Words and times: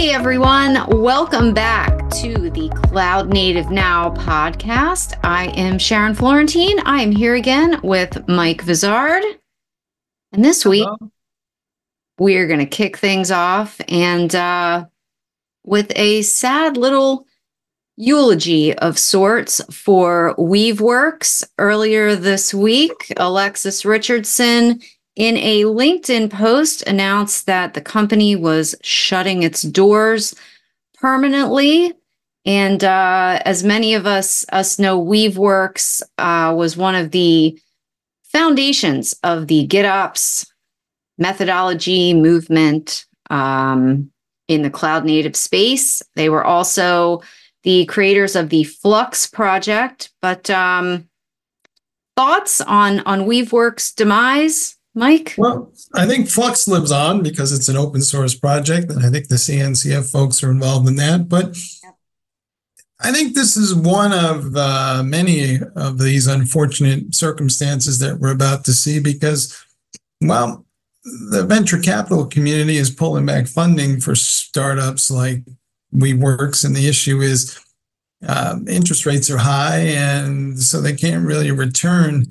Hey 0.00 0.12
everyone, 0.12 0.86
welcome 0.88 1.52
back 1.52 2.08
to 2.22 2.48
the 2.48 2.70
Cloud 2.70 3.28
Native 3.28 3.70
Now 3.70 4.14
podcast. 4.14 5.20
I 5.22 5.48
am 5.48 5.78
Sharon 5.78 6.14
Florentine. 6.14 6.80
I 6.86 7.02
am 7.02 7.12
here 7.12 7.34
again 7.34 7.78
with 7.82 8.26
Mike 8.26 8.62
Vizard. 8.62 9.22
And 10.32 10.42
this 10.42 10.64
week, 10.64 10.88
we 12.18 12.36
are 12.36 12.46
going 12.46 12.60
to 12.60 12.66
kick 12.66 12.96
things 12.96 13.30
off 13.30 13.78
and 13.88 14.34
uh, 14.34 14.86
with 15.64 15.92
a 15.94 16.22
sad 16.22 16.78
little 16.78 17.26
eulogy 17.96 18.72
of 18.72 18.98
sorts 18.98 19.60
for 19.70 20.34
Weaveworks. 20.38 21.46
Earlier 21.58 22.16
this 22.16 22.54
week, 22.54 23.12
Alexis 23.18 23.84
Richardson 23.84 24.80
in 25.16 25.36
a 25.36 25.62
LinkedIn 25.64 26.30
post 26.30 26.82
announced 26.82 27.46
that 27.46 27.74
the 27.74 27.80
company 27.80 28.36
was 28.36 28.74
shutting 28.82 29.42
its 29.42 29.62
doors 29.62 30.34
permanently. 30.94 31.92
And 32.46 32.82
uh, 32.82 33.40
as 33.44 33.64
many 33.64 33.94
of 33.94 34.06
us 34.06 34.46
us 34.50 34.78
know, 34.78 35.02
Weaveworks 35.02 36.02
uh, 36.18 36.54
was 36.56 36.76
one 36.76 36.94
of 36.94 37.10
the 37.10 37.58
foundations 38.24 39.14
of 39.22 39.48
the 39.48 39.66
GitOps 39.66 40.46
methodology 41.18 42.14
movement 42.14 43.04
um, 43.28 44.10
in 44.48 44.62
the 44.62 44.70
cloud 44.70 45.04
native 45.04 45.36
space. 45.36 46.02
They 46.16 46.28
were 46.28 46.44
also 46.44 47.22
the 47.62 47.84
creators 47.86 48.36
of 48.36 48.48
the 48.48 48.64
Flux 48.64 49.26
project. 49.26 50.10
But 50.22 50.48
um, 50.48 51.08
thoughts 52.16 52.60
on 52.62 53.00
on 53.00 53.26
Weaveworks' 53.26 53.94
demise? 53.94 54.76
Mike? 54.94 55.34
Well, 55.38 55.72
I 55.94 56.06
think 56.06 56.28
Flux 56.28 56.66
lives 56.66 56.90
on 56.90 57.22
because 57.22 57.52
it's 57.52 57.68
an 57.68 57.76
open 57.76 58.02
source 58.02 58.34
project, 58.34 58.90
and 58.90 59.04
I 59.04 59.10
think 59.10 59.28
the 59.28 59.36
CNCF 59.36 60.10
folks 60.10 60.42
are 60.42 60.50
involved 60.50 60.88
in 60.88 60.96
that. 60.96 61.28
But 61.28 61.56
I 63.00 63.12
think 63.12 63.34
this 63.34 63.56
is 63.56 63.74
one 63.74 64.12
of 64.12 64.54
uh, 64.56 65.02
many 65.04 65.58
of 65.76 65.98
these 65.98 66.26
unfortunate 66.26 67.14
circumstances 67.14 67.98
that 68.00 68.18
we're 68.18 68.32
about 68.32 68.64
to 68.64 68.72
see 68.72 69.00
because, 69.00 69.64
well, 70.20 70.66
the 71.04 71.44
venture 71.44 71.78
capital 71.78 72.26
community 72.26 72.76
is 72.76 72.90
pulling 72.90 73.24
back 73.24 73.46
funding 73.46 74.00
for 74.00 74.14
startups 74.14 75.10
like 75.10 75.44
Weaveworks, 75.94 76.64
and 76.64 76.74
the 76.74 76.88
issue 76.88 77.20
is 77.20 77.58
um, 78.26 78.68
interest 78.68 79.06
rates 79.06 79.30
are 79.30 79.38
high, 79.38 79.78
and 79.78 80.60
so 80.60 80.80
they 80.80 80.94
can't 80.94 81.26
really 81.26 81.52
return 81.52 82.26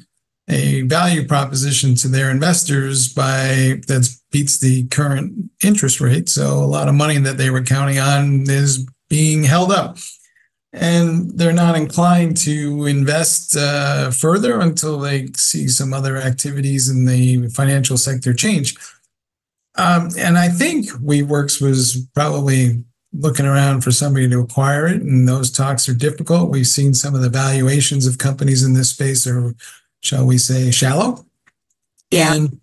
a 0.49 0.81
value 0.81 1.27
proposition 1.27 1.95
to 1.95 2.07
their 2.07 2.31
investors 2.31 3.13
by 3.13 3.79
that 3.87 4.09
beats 4.31 4.59
the 4.59 4.87
current 4.87 5.51
interest 5.63 6.01
rate. 6.01 6.27
So 6.27 6.57
a 6.57 6.65
lot 6.65 6.87
of 6.87 6.95
money 6.95 7.17
that 7.19 7.37
they 7.37 7.49
were 7.49 7.61
counting 7.61 7.99
on 7.99 8.49
is 8.49 8.85
being 9.09 9.43
held 9.43 9.71
up. 9.71 9.97
And 10.71 11.31
they're 11.31 11.51
not 11.51 11.75
inclined 11.75 12.37
to 12.37 12.85
invest 12.85 13.55
uh, 13.57 14.11
further 14.11 14.59
until 14.59 14.99
they 14.99 15.27
see 15.35 15.67
some 15.67 15.93
other 15.93 16.17
activities 16.17 16.89
in 16.89 17.05
the 17.05 17.47
financial 17.49 17.97
sector 17.97 18.33
change. 18.33 18.75
Um, 19.75 20.09
and 20.17 20.37
I 20.37 20.49
think 20.49 20.89
Weaveworks 20.89 21.61
was 21.61 22.07
probably 22.13 22.83
looking 23.13 23.47
around 23.47 23.81
for 23.81 23.91
somebody 23.91 24.29
to 24.29 24.39
acquire 24.41 24.85
it, 24.85 25.01
and 25.01 25.27
those 25.27 25.49
talks 25.49 25.89
are 25.89 25.95
difficult. 25.95 26.51
We've 26.51 26.67
seen 26.67 26.93
some 26.93 27.15
of 27.15 27.21
the 27.21 27.29
valuations 27.29 28.05
of 28.05 28.19
companies 28.19 28.63
in 28.63 28.73
this 28.73 28.91
space 28.91 29.25
are 29.25 29.55
shall 30.01 30.25
we 30.25 30.37
say, 30.37 30.71
shallow. 30.71 31.25
Yeah. 32.11 32.33
And 32.33 32.59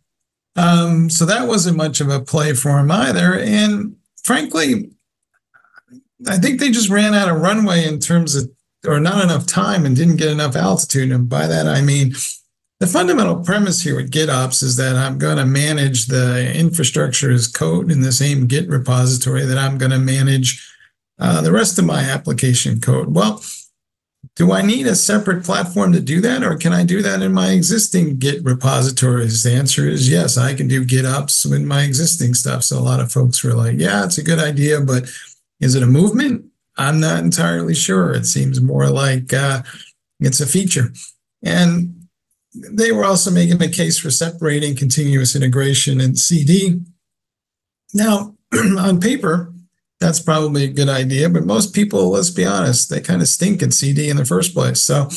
um, 0.57 1.11
so 1.11 1.27
that 1.27 1.47
wasn't 1.47 1.77
much 1.77 2.01
of 2.01 2.09
a 2.09 2.21
play 2.21 2.55
for 2.55 2.79
him 2.79 2.91
either. 2.91 3.39
And 3.39 3.97
frankly, 4.23 4.91
I 6.27 6.39
think 6.39 6.61
they 6.61 6.71
just 6.71 6.89
ran 6.89 7.15
out 7.15 7.29
of 7.29 7.41
runway 7.41 7.87
in 7.87 7.99
terms 7.99 8.35
of, 8.35 8.51
or 8.87 9.01
not 9.01 9.23
enough 9.23 9.47
time 9.47 9.85
and 9.85 9.95
didn't 9.95 10.17
get 10.17 10.31
enough 10.31 10.57
altitude. 10.57 11.13
And 11.13 11.29
by 11.29 11.47
that, 11.47 11.67
I 11.67 11.83
mean, 11.83 12.15
the 12.79 12.87
fundamental 12.87 13.43
premise 13.43 13.83
here 13.83 13.97
with 13.97 14.11
GitOps 14.11 14.63
is 14.63 14.77
that 14.77 14.97
I'm 14.97 15.19
going 15.19 15.39
to 15.39 15.47
manage 15.47 16.07
the 16.07 16.55
infrastructure 16.55 17.31
as 17.31 17.49
code 17.49 17.91
in 17.91 18.03
the 18.03 18.13
same 18.13 18.47
Git 18.47 18.69
repository 18.69 19.45
that 19.45 19.59
I'm 19.59 19.79
going 19.79 19.93
to 19.93 19.99
manage 19.99 20.67
uh, 21.19 21.41
the 21.41 21.53
rest 21.53 21.79
of 21.79 21.87
my 21.87 22.01
application 22.01 22.81
code. 22.81 23.15
Well, 23.15 23.43
do 24.35 24.53
I 24.53 24.63
need 24.63 24.87
a 24.87 24.95
separate 24.95 25.45
platform 25.45 25.93
to 25.93 26.01
do 26.01 26.21
that, 26.21 26.43
or 26.43 26.57
can 26.57 26.73
I 26.73 26.85
do 26.85 27.03
that 27.03 27.23
in 27.23 27.33
my 27.33 27.51
existing 27.51 28.19
Git 28.19 28.43
repositories? 28.45 29.43
The 29.43 29.53
answer 29.53 29.89
is 29.89 30.11
yes, 30.11 30.37
I 30.37 30.55
can 30.55 30.69
do 30.69 30.85
GitOps 30.85 31.51
in 31.55 31.67
my 31.67 31.83
existing 31.83 32.35
stuff. 32.35 32.65
So 32.65 32.79
a 32.79 32.81
lot 32.81 33.01
of 33.01 33.13
folks 33.13 33.43
were 33.45 33.55
like, 33.55 33.79
yeah, 33.79 34.05
it's 34.05 34.19
a 34.19 34.25
good 34.25 34.39
idea, 34.39 34.81
but 34.81 35.05
is 35.61 35.75
it 35.75 35.83
a 35.83 35.87
movement? 35.87 36.47
I'm 36.77 37.01
not 37.01 37.23
entirely 37.23 37.75
sure. 37.75 38.13
It 38.13 38.27
seems 38.27 38.61
more 38.61 38.89
like 38.89 39.33
uh, 39.33 39.63
it's 40.21 40.41
a 40.41 40.47
feature. 40.47 40.93
And 41.43 42.07
they 42.55 42.93
were 42.93 43.05
also 43.05 43.31
making 43.31 43.63
a 43.63 43.69
case 43.69 43.99
for 43.99 44.11
separating 44.11 44.77
continuous 44.77 45.37
integration 45.37 46.01
and 46.01 46.19
CD. 46.19 46.81
Now, 47.95 48.35
on 48.79 49.01
paper, 49.01 49.53
that's 50.01 50.21
probably 50.21 50.65
a 50.65 50.73
good 50.73 50.89
idea. 50.89 51.29
But 51.29 51.47
most 51.47 51.75
people, 51.75 52.11
let's 52.11 52.31
be 52.31 52.45
honest, 52.45 52.91
they 52.91 53.01
kind 53.01 53.23
of 53.23 53.29
stink 53.29 53.63
at 53.63 53.73
CD 53.73 54.11
in 54.11 54.17
the 54.17 54.25
first 54.25 54.55
place. 54.55 54.83
So, 54.83 55.09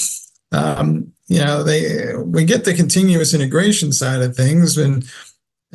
um, 0.51 1.11
you 1.27 1.39
know, 1.39 1.63
they 1.63 2.15
we 2.15 2.43
get 2.45 2.65
the 2.65 2.73
continuous 2.73 3.33
integration 3.33 3.91
side 3.91 4.21
of 4.21 4.35
things, 4.35 4.77
and 4.77 5.05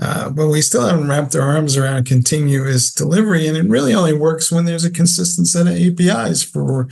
uh, 0.00 0.31
but 0.31 0.48
we 0.48 0.60
still 0.60 0.87
haven't 0.87 1.09
wrapped 1.09 1.37
our 1.37 1.42
arms 1.42 1.76
around 1.76 2.06
continuous 2.06 2.92
delivery, 2.92 3.47
and 3.47 3.56
it 3.56 3.69
really 3.69 3.94
only 3.94 4.16
works 4.16 4.50
when 4.50 4.65
there's 4.65 4.84
a 4.84 4.91
consistent 4.91 5.47
set 5.47 5.66
of 5.66 5.75
APIs 5.75 6.42
for 6.42 6.88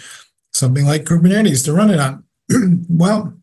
something 0.53 0.85
like 0.85 1.05
Kubernetes 1.05 1.65
to 1.65 1.73
run 1.73 1.91
it 1.91 1.99
on. 1.99 2.25
well, 2.89 3.35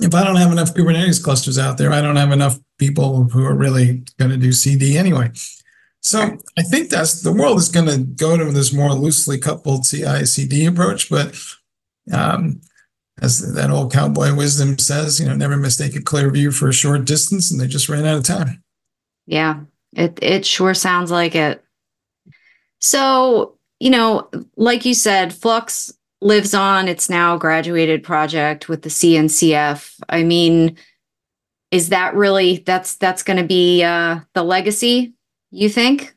if 0.00 0.14
I 0.14 0.24
don't 0.24 0.36
have 0.36 0.52
enough 0.52 0.74
Kubernetes 0.74 1.22
clusters 1.22 1.58
out 1.58 1.78
there, 1.78 1.92
I 1.92 2.00
don't 2.00 2.16
have 2.16 2.32
enough 2.32 2.58
people 2.78 3.24
who 3.24 3.44
are 3.44 3.54
really 3.54 4.04
going 4.18 4.30
to 4.30 4.36
do 4.36 4.52
CD 4.52 4.96
anyway. 4.96 5.30
So 6.02 6.36
I 6.58 6.62
think 6.62 6.90
that's 6.90 7.22
the 7.22 7.32
world 7.32 7.58
is 7.58 7.68
going 7.68 7.86
to 7.86 7.98
go 7.98 8.36
to 8.36 8.50
this 8.50 8.72
more 8.72 8.92
loosely 8.92 9.38
coupled 9.38 9.86
CI/CD 9.86 10.66
approach, 10.66 11.08
but 11.08 11.40
um, 12.12 12.60
as 13.20 13.54
that 13.54 13.70
old 13.70 13.92
cowboy 13.92 14.34
wisdom 14.34 14.78
says, 14.78 15.20
you 15.20 15.26
know, 15.26 15.36
never 15.36 15.56
mistake 15.56 15.94
a 15.94 16.02
clear 16.02 16.28
view 16.30 16.50
for 16.50 16.68
a 16.68 16.72
short 16.72 17.04
distance, 17.04 17.52
and 17.52 17.60
they 17.60 17.68
just 17.68 17.88
ran 17.88 18.04
out 18.04 18.18
of 18.18 18.24
time. 18.24 18.64
Yeah, 19.26 19.60
it 19.92 20.18
it 20.20 20.44
sure 20.44 20.74
sounds 20.74 21.12
like 21.12 21.36
it. 21.36 21.64
So 22.80 23.56
you 23.78 23.90
know, 23.90 24.28
like 24.56 24.84
you 24.84 24.94
said, 24.94 25.32
Flux 25.32 25.92
lives 26.20 26.52
on. 26.52 26.88
It's 26.88 27.08
now 27.08 27.36
a 27.36 27.38
graduated 27.38 28.02
project 28.02 28.68
with 28.68 28.82
the 28.82 28.88
CNCF. 28.88 30.00
I 30.08 30.24
mean, 30.24 30.76
is 31.70 31.90
that 31.90 32.14
really 32.14 32.58
that's 32.58 32.96
that's 32.96 33.22
going 33.22 33.36
to 33.36 33.44
be 33.44 33.84
uh, 33.84 34.18
the 34.34 34.42
legacy 34.42 35.14
you 35.52 35.68
think? 35.68 36.14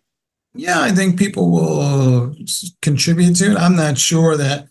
Yeah, 0.53 0.81
I 0.81 0.91
think 0.91 1.19
people 1.19 1.51
will 1.51 2.35
contribute 2.81 3.35
to 3.37 3.51
it. 3.51 3.57
I'm 3.57 3.75
not 3.75 3.97
sure 3.97 4.37
that, 4.37 4.67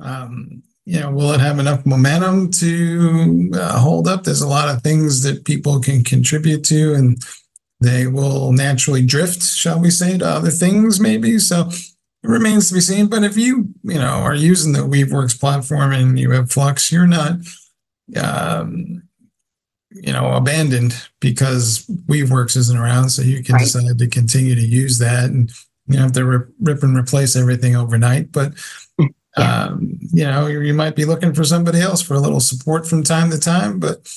um, 0.00 0.62
you 0.86 0.98
know, 0.98 1.10
will 1.10 1.32
it 1.32 1.40
have 1.40 1.58
enough 1.58 1.84
momentum 1.84 2.50
to 2.52 3.50
uh, 3.54 3.78
hold 3.78 4.08
up? 4.08 4.24
There's 4.24 4.40
a 4.40 4.48
lot 4.48 4.68
of 4.68 4.82
things 4.82 5.22
that 5.22 5.44
people 5.44 5.80
can 5.80 6.02
contribute 6.02 6.64
to, 6.64 6.94
and 6.94 7.22
they 7.80 8.06
will 8.06 8.52
naturally 8.52 9.04
drift, 9.04 9.42
shall 9.42 9.78
we 9.78 9.90
say, 9.90 10.16
to 10.16 10.26
other 10.26 10.50
things, 10.50 10.98
maybe. 10.98 11.38
So 11.38 11.68
it 11.68 12.28
remains 12.28 12.68
to 12.68 12.74
be 12.74 12.80
seen. 12.80 13.08
But 13.08 13.24
if 13.24 13.36
you, 13.36 13.68
you 13.82 13.98
know, 13.98 14.22
are 14.22 14.34
using 14.34 14.72
the 14.72 14.80
Weaveworks 14.80 15.38
platform 15.38 15.92
and 15.92 16.18
you 16.18 16.30
have 16.30 16.50
Flux, 16.50 16.90
you're 16.90 17.06
not 17.06 17.40
um, 18.16 19.05
you 20.02 20.12
know, 20.12 20.32
abandoned 20.32 20.94
because 21.20 21.86
Weaveworks 22.06 22.56
isn't 22.56 22.76
around. 22.76 23.10
So 23.10 23.22
you 23.22 23.42
can 23.42 23.54
right. 23.54 23.62
decide 23.62 23.98
to 23.98 24.06
continue 24.08 24.54
to 24.54 24.66
use 24.66 24.98
that 24.98 25.24
and 25.24 25.50
you 25.86 25.96
know, 25.96 26.02
have 26.02 26.12
to 26.12 26.24
rip, 26.24 26.48
rip 26.60 26.82
and 26.82 26.96
replace 26.96 27.36
everything 27.36 27.76
overnight. 27.76 28.32
But, 28.32 28.52
yeah. 28.98 29.64
um, 29.64 29.98
you 30.00 30.24
know, 30.24 30.46
you, 30.46 30.60
you 30.60 30.74
might 30.74 30.96
be 30.96 31.04
looking 31.04 31.32
for 31.32 31.44
somebody 31.44 31.80
else 31.80 32.02
for 32.02 32.14
a 32.14 32.20
little 32.20 32.40
support 32.40 32.86
from 32.86 33.02
time 33.02 33.30
to 33.30 33.38
time. 33.38 33.78
But 33.78 34.08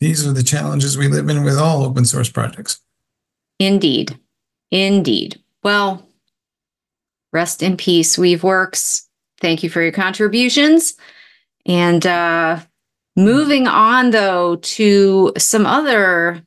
these 0.00 0.26
are 0.26 0.32
the 0.32 0.42
challenges 0.42 0.96
we 0.96 1.08
live 1.08 1.28
in 1.28 1.44
with 1.44 1.58
all 1.58 1.82
open 1.82 2.04
source 2.04 2.30
projects. 2.30 2.80
Indeed. 3.58 4.18
Indeed. 4.70 5.40
Well, 5.62 6.08
rest 7.32 7.62
in 7.62 7.76
peace, 7.76 8.16
Weaveworks. 8.16 9.06
Thank 9.40 9.62
you 9.62 9.70
for 9.70 9.82
your 9.82 9.92
contributions. 9.92 10.94
And 11.66 12.06
uh, 12.06 12.60
Moving 13.16 13.66
on, 13.66 14.10
though, 14.10 14.56
to 14.56 15.32
some 15.36 15.66
other 15.66 16.42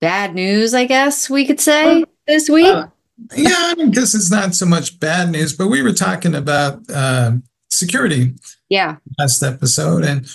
bad 0.00 0.34
news, 0.34 0.74
I 0.74 0.84
guess 0.84 1.30
we 1.30 1.46
could 1.46 1.60
say 1.60 2.04
this 2.26 2.48
week. 2.48 2.66
Uh, 2.66 2.88
yeah, 3.34 3.74
I 3.78 3.86
guess 3.90 4.14
it's 4.14 4.30
not 4.30 4.54
so 4.54 4.66
much 4.66 4.98
bad 5.00 5.30
news, 5.30 5.52
but 5.52 5.68
we 5.68 5.80
were 5.82 5.92
talking 5.92 6.34
about 6.34 6.82
uh, 6.92 7.32
security. 7.70 8.34
Yeah. 8.68 8.96
Last 9.18 9.42
episode. 9.42 10.04
And 10.04 10.28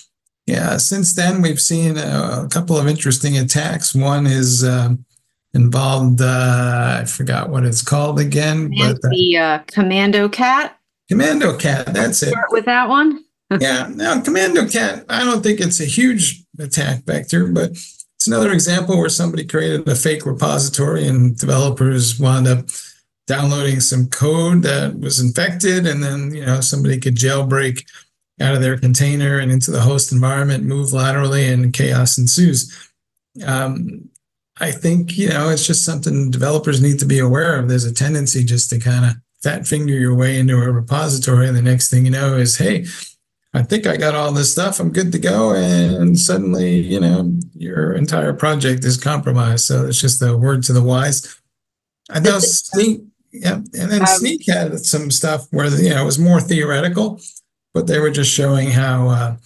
yeah, 0.46 0.78
since 0.78 1.14
then, 1.14 1.42
we've 1.42 1.60
seen 1.60 1.98
a, 1.98 2.44
a 2.46 2.48
couple 2.50 2.78
of 2.78 2.88
interesting 2.88 3.38
attacks. 3.38 3.94
One 3.94 4.26
is 4.26 4.64
um, 4.64 5.06
involved. 5.54 6.22
Uh, 6.22 7.00
I 7.02 7.06
forgot 7.06 7.50
what 7.50 7.66
it's 7.66 7.82
called 7.82 8.20
again, 8.20 8.72
and 8.78 9.00
but 9.02 9.10
the 9.10 9.38
uh, 9.38 9.60
Commando 9.68 10.30
Cat. 10.30 10.80
Commando 11.10 11.58
Cat. 11.58 11.94
That's 11.94 12.24
it. 12.24 12.30
Start 12.30 12.52
with 12.52 12.66
that 12.66 12.88
one. 12.88 13.24
Yeah. 13.60 13.90
Now, 13.94 14.22
Commando 14.22 14.68
Cat. 14.68 15.06
I 15.10 15.24
don't 15.24 15.42
think 15.42 15.60
it's 15.60 15.80
a 15.80 15.86
huge 15.86 16.44
attack 16.60 17.04
vector, 17.04 17.48
but 17.48 17.72
it's 17.72 18.28
another 18.28 18.52
example 18.52 18.98
where 18.98 19.10
somebody 19.10 19.46
created 19.46 19.88
a 19.88 19.96
fake 19.96 20.26
repository 20.26 21.08
and 21.08 21.38
developers 21.38 22.20
wound 22.20 22.48
up 22.48 22.66
downloading 23.28 23.80
some 23.82 24.08
code 24.08 24.64
that 24.64 25.00
was 25.00 25.20
infected, 25.20 25.86
and 25.86 26.04
then 26.04 26.34
you 26.34 26.46
know 26.46 26.62
somebody 26.62 27.00
could 27.00 27.16
jailbreak 27.16 27.86
out 28.40 28.56
of 28.56 28.62
their 28.62 28.78
container 28.78 29.40
and 29.40 29.52
into 29.52 29.72
the 29.72 29.82
host 29.82 30.12
environment, 30.12 30.64
move 30.64 30.94
laterally, 30.94 31.48
and 31.48 31.74
chaos 31.74 32.18
ensues. 32.18 32.92
Um, 33.46 34.10
I 34.60 34.72
think 34.72 35.18
you 35.18 35.30
know 35.30 35.50
it's 35.50 35.68
just 35.68 35.86
something 35.86 36.32
developers 36.32 36.82
need 36.82 37.00
to 37.00 37.06
be 37.06 37.20
aware 37.20 37.60
of. 37.60 37.70
There's 37.70 37.86
a 37.86 37.94
tendency 37.94 38.44
just 38.44 38.70
to 38.72 38.80
kind 38.80 39.06
of 39.06 39.12
fat 39.44 39.68
finger 39.68 39.94
your 39.94 40.16
way 40.16 40.40
into 40.40 40.56
a 40.56 40.72
repository, 40.72 41.48
and 41.48 41.56
the 41.56 41.62
next 41.62 41.90
thing 41.90 42.06
you 42.06 42.12
know 42.12 42.36
is, 42.36 42.58
hey, 42.58 42.86
I 43.58 43.64
think 43.64 43.88
I 43.88 43.98
got 43.98 44.14
all 44.14 44.32
this 44.32 44.52
stuff. 44.52 44.80
I'm 44.80 44.92
good 44.92 45.12
to 45.14 45.20
go, 45.20 45.56
and 45.56 46.18
suddenly, 46.18 46.80
you 46.80 47.00
know, 47.00 47.34
your 47.56 47.94
entire 47.94 48.32
project 48.32 48.86
is 48.86 48.98
compromised. 48.98 49.66
So 49.66 49.88
it's 49.88 50.00
just 50.00 50.22
a 50.22 50.38
word 50.38 50.62
to 50.64 50.74
the 50.74 50.84
wise. 50.84 51.40
I 52.08 52.20
know 52.20 52.38
Snyk, 52.40 53.04
yeah, 53.32 53.56
and 53.56 53.92
then 53.92 54.02
um, 54.02 54.08
Snyk 54.08 54.48
had 54.48 54.80
some 54.86 55.10
stuff 55.10 55.48
where 55.50 55.70
you 55.70 55.90
know 55.90 56.04
it 56.04 56.06
was 56.06 56.20
more 56.20 56.40
theoretical, 56.40 57.20
but 57.74 57.88
they 57.88 57.98
were 57.98 58.12
just 58.12 58.32
showing 58.32 58.70
how 58.70 59.10
uh, 59.10 59.38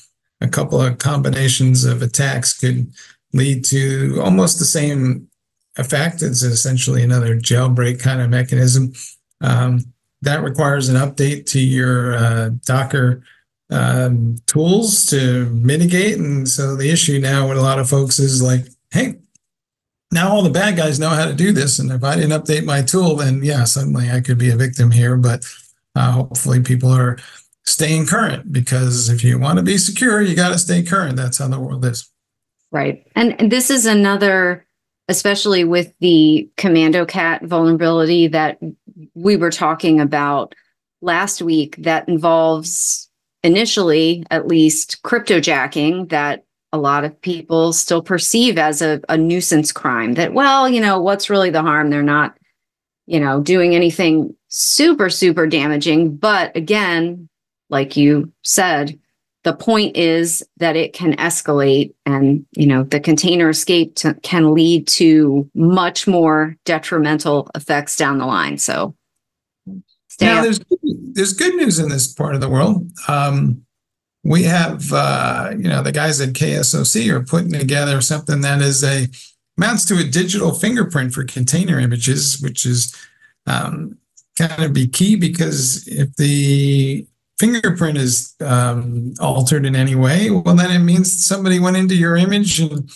a 0.41 0.47
couple 0.49 0.81
of 0.81 0.97
combinations 0.97 1.85
of 1.85 2.01
attacks 2.01 2.59
could 2.59 2.91
lead 3.31 3.63
to 3.65 4.19
almost 4.21 4.59
the 4.59 4.65
same 4.65 5.29
effect. 5.77 6.21
It's 6.21 6.41
essentially 6.41 7.01
another 7.01 7.37
jailbreak 7.37 8.01
kind 8.01 8.19
of 8.19 8.29
mechanism. 8.29 8.91
Um, 9.39 9.85
that 10.21 10.43
requires 10.43 10.89
an 10.89 10.97
update 10.97 11.45
to 11.47 11.61
your 11.61 12.15
uh, 12.15 12.49
Docker 12.65 13.23
um, 13.71 14.35
tools 14.47 15.05
to 15.07 15.45
mitigate. 15.45 16.17
And 16.17 16.47
so 16.47 16.75
the 16.75 16.89
issue 16.91 17.19
now 17.19 17.47
with 17.47 17.57
a 17.57 17.61
lot 17.61 17.79
of 17.79 17.89
folks 17.89 18.19
is 18.19 18.41
like, 18.41 18.65
hey, 18.91 19.15
now 20.11 20.29
all 20.29 20.41
the 20.41 20.49
bad 20.49 20.75
guys 20.75 20.99
know 20.99 21.09
how 21.09 21.25
to 21.25 21.33
do 21.33 21.53
this. 21.53 21.79
And 21.79 21.91
if 21.91 22.03
I 22.03 22.15
didn't 22.15 22.39
update 22.41 22.65
my 22.65 22.81
tool, 22.81 23.15
then 23.15 23.41
yeah, 23.43 23.63
suddenly 23.63 24.11
I 24.11 24.19
could 24.19 24.37
be 24.37 24.49
a 24.49 24.57
victim 24.57 24.91
here. 24.91 25.15
But 25.15 25.45
uh, 25.95 26.11
hopefully 26.11 26.61
people 26.61 26.91
are 26.91 27.17
staying 27.65 28.07
current 28.07 28.51
because 28.51 29.09
if 29.09 29.23
you 29.23 29.39
want 29.39 29.57
to 29.57 29.63
be 29.63 29.77
secure, 29.77 30.21
you 30.21 30.35
got 30.35 30.49
to 30.49 30.59
stay 30.59 30.83
current. 30.83 31.15
That's 31.15 31.37
how 31.37 31.47
the 31.47 31.59
world 31.59 31.85
is. 31.85 32.09
Right. 32.71 33.05
And, 33.15 33.39
and 33.39 33.51
this 33.51 33.69
is 33.69 33.85
another, 33.85 34.65
especially 35.07 35.63
with 35.63 35.93
the 35.99 36.49
Commando 36.57 37.05
Cat 37.05 37.43
vulnerability 37.43 38.27
that 38.27 38.59
we 39.13 39.37
were 39.37 39.51
talking 39.51 39.99
about 39.99 40.55
last 41.01 41.41
week, 41.41 41.75
that 41.79 42.07
involves 42.07 43.09
initially, 43.43 44.23
at 44.31 44.47
least, 44.47 45.01
cryptojacking 45.03 46.09
that 46.09 46.43
a 46.73 46.77
lot 46.77 47.03
of 47.03 47.19
people 47.21 47.73
still 47.73 48.01
perceive 48.01 48.57
as 48.57 48.81
a, 48.81 49.01
a 49.09 49.17
nuisance 49.17 49.71
crime. 49.71 50.13
That, 50.13 50.33
well, 50.33 50.69
you 50.69 50.79
know, 50.79 51.01
what's 51.01 51.29
really 51.29 51.49
the 51.49 51.61
harm? 51.61 51.89
They're 51.89 52.03
not, 52.03 52.37
you 53.07 53.19
know, 53.19 53.41
doing 53.41 53.75
anything 53.75 54.35
super, 54.47 55.09
super 55.09 55.47
damaging. 55.47 56.15
But 56.15 56.55
again, 56.55 57.27
like 57.69 57.97
you 57.97 58.31
said, 58.43 58.97
the 59.43 59.53
point 59.53 59.97
is 59.97 60.43
that 60.57 60.75
it 60.75 60.93
can 60.93 61.15
escalate 61.15 61.93
and 62.05 62.45
you 62.51 62.67
know 62.67 62.83
the 62.83 62.99
container 62.99 63.49
escape 63.49 63.95
to, 63.95 64.13
can 64.21 64.53
lead 64.53 64.87
to 64.87 65.49
much 65.55 66.07
more 66.07 66.55
detrimental 66.65 67.49
effects 67.55 67.95
down 67.95 68.17
the 68.17 68.25
line 68.25 68.57
so 68.57 68.95
now 70.21 70.41
there's 70.41 70.59
there's 71.13 71.33
good 71.33 71.55
news 71.55 71.79
in 71.79 71.89
this 71.89 72.13
part 72.13 72.35
of 72.35 72.41
the 72.41 72.49
world 72.49 72.89
um, 73.07 73.61
we 74.23 74.43
have 74.43 74.91
uh, 74.93 75.51
you 75.51 75.67
know 75.67 75.81
the 75.81 75.91
guys 75.91 76.21
at 76.21 76.33
ksoc 76.33 77.09
are 77.09 77.23
putting 77.23 77.51
together 77.51 78.01
something 78.01 78.41
that 78.41 78.61
is 78.61 78.83
a 78.83 79.07
amounts 79.57 79.85
to 79.85 79.97
a 79.97 80.03
digital 80.03 80.53
fingerprint 80.53 81.13
for 81.13 81.23
container 81.23 81.79
images 81.79 82.39
which 82.41 82.65
is 82.65 82.95
um, 83.47 83.97
kind 84.37 84.63
of 84.63 84.73
be 84.73 84.87
key 84.87 85.15
because 85.15 85.87
if 85.87 86.15
the 86.15 87.05
fingerprint 87.41 87.97
is 87.97 88.35
um, 88.41 89.15
altered 89.19 89.65
in 89.65 89.75
any 89.75 89.95
way, 89.95 90.29
well, 90.29 90.55
then 90.55 90.69
it 90.69 90.83
means 90.83 91.25
somebody 91.25 91.59
went 91.59 91.75
into 91.75 91.95
your 91.95 92.15
image 92.15 92.59
and 92.59 92.87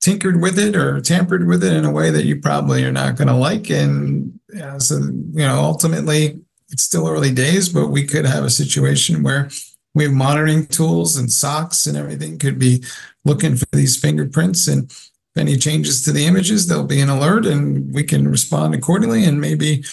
tinkered 0.00 0.40
with 0.40 0.58
it 0.58 0.74
or 0.74 1.00
tampered 1.00 1.46
with 1.46 1.62
it 1.62 1.72
in 1.72 1.84
a 1.84 1.92
way 1.92 2.10
that 2.10 2.24
you 2.24 2.40
probably 2.40 2.84
are 2.84 2.90
not 2.90 3.14
going 3.14 3.28
to 3.28 3.34
like. 3.34 3.70
And 3.70 4.40
yeah, 4.52 4.78
so, 4.78 4.96
you 4.96 5.46
know, 5.46 5.60
ultimately, 5.60 6.40
it's 6.70 6.82
still 6.82 7.08
early 7.08 7.32
days, 7.32 7.68
but 7.68 7.88
we 7.88 8.04
could 8.04 8.26
have 8.26 8.44
a 8.44 8.50
situation 8.50 9.22
where 9.22 9.48
we 9.94 10.04
have 10.04 10.12
monitoring 10.12 10.66
tools 10.66 11.16
and 11.16 11.28
SOCs 11.28 11.86
and 11.86 11.96
everything 11.96 12.38
could 12.38 12.58
be 12.58 12.84
looking 13.24 13.56
for 13.56 13.66
these 13.72 13.96
fingerprints. 13.96 14.68
And 14.68 14.90
if 14.90 15.36
any 15.36 15.56
changes 15.56 16.04
to 16.04 16.12
the 16.12 16.26
images, 16.26 16.66
there'll 16.66 16.84
be 16.84 17.00
an 17.00 17.08
alert 17.08 17.46
and 17.46 17.92
we 17.92 18.04
can 18.04 18.28
respond 18.28 18.74
accordingly 18.74 19.24
and 19.24 19.40
maybe 19.40 19.84